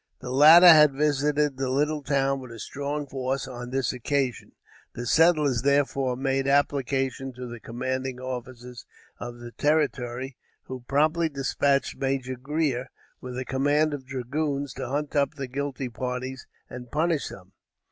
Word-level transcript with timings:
The 0.19 0.31
latter 0.31 0.69
had 0.69 0.93
visited 0.93 1.57
the 1.57 1.69
little 1.69 2.01
town 2.01 2.39
with 2.39 2.49
a 2.51 2.57
strong 2.57 3.05
force 3.05 3.47
on 3.47 3.69
this 3.69 3.93
occasion; 3.93 4.53
the 4.95 5.05
settlers, 5.05 5.61
therefore, 5.61 6.15
made 6.15 6.47
application 6.47 7.33
to 7.33 7.45
the 7.45 7.59
commanding 7.59 8.19
officer 8.19 8.73
of 9.19 9.37
the 9.37 9.51
territory, 9.51 10.37
who 10.63 10.83
promptly 10.87 11.29
dispatched 11.29 11.97
Major 11.97 12.35
Grier 12.35 12.87
with 13.21 13.37
a 13.37 13.45
command 13.45 13.93
of 13.93 14.07
dragoons 14.07 14.73
to 14.73 14.89
hunt 14.89 15.15
up 15.15 15.35
the 15.35 15.45
guilty 15.47 15.87
parties 15.87 16.47
and 16.67 16.89
punish 16.89 17.27
them. 17.29 17.51